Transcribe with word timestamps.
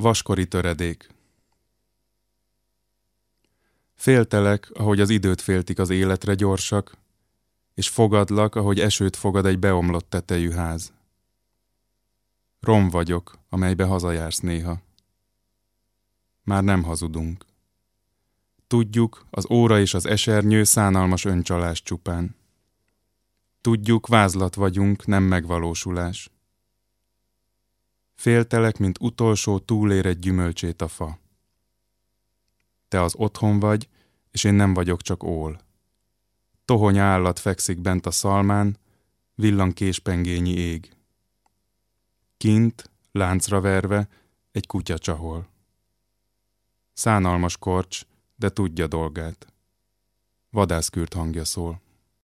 Vaskori 0.00 0.46
töredék 0.46 1.08
Féltelek, 3.94 4.70
ahogy 4.74 5.00
az 5.00 5.10
időt 5.10 5.40
féltik 5.40 5.78
az 5.78 5.90
életre 5.90 6.34
gyorsak, 6.34 6.96
és 7.74 7.88
fogadlak, 7.88 8.54
ahogy 8.54 8.80
esőt 8.80 9.16
fogad 9.16 9.46
egy 9.46 9.58
beomlott 9.58 10.10
tetejű 10.10 10.50
ház. 10.50 10.92
Rom 12.60 12.88
vagyok, 12.88 13.38
amelybe 13.48 13.84
hazajársz 13.84 14.38
néha. 14.38 14.80
Már 16.42 16.62
nem 16.62 16.82
hazudunk. 16.82 17.44
Tudjuk, 18.66 19.26
az 19.30 19.50
óra 19.50 19.80
és 19.80 19.94
az 19.94 20.06
esernyő 20.06 20.64
szánalmas 20.64 21.24
öncsalás 21.24 21.82
csupán. 21.82 22.36
Tudjuk, 23.60 24.06
vázlat 24.06 24.54
vagyunk, 24.54 25.06
nem 25.06 25.22
megvalósulás. 25.22 26.30
Féltelek, 28.20 28.78
mint 28.78 28.98
utolsó 29.00 29.58
túlérett 29.58 30.20
gyümölcsét 30.20 30.82
a 30.82 30.88
fa. 30.88 31.18
Te 32.88 33.02
az 33.02 33.14
otthon 33.16 33.58
vagy, 33.58 33.88
és 34.30 34.44
én 34.44 34.54
nem 34.54 34.74
vagyok 34.74 35.02
csak 35.02 35.22
ól. 35.22 35.60
Tohony 36.64 36.98
állat 36.98 37.38
fekszik 37.38 37.78
bent 37.78 38.06
a 38.06 38.10
szalmán, 38.10 38.78
villan 39.34 39.72
késpengényi 39.72 40.50
ég. 40.50 40.92
Kint, 42.36 42.90
láncra 43.12 43.60
verve, 43.60 44.08
egy 44.52 44.66
kutya 44.66 44.98
csahol. 44.98 45.48
Szánalmas 46.92 47.56
korcs, 47.56 48.02
de 48.36 48.48
tudja 48.48 48.86
dolgát. 48.86 49.46
Vadászkürt 50.50 51.12
hangja 51.12 51.44
szól. 51.44 51.80